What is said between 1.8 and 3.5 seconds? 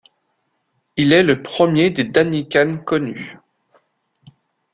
des Danican connus.